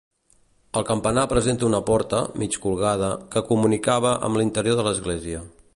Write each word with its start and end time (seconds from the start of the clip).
El 0.79 0.85
campanar 0.89 1.25
presenta 1.33 1.67
una 1.67 1.81
porta, 1.89 2.23
mig 2.43 2.57
colgada, 2.65 3.11
que 3.35 3.47
comunicava 3.53 4.17
amb 4.29 4.41
l'interior 4.43 4.81
de 4.81 4.87
l'església. 4.89 5.43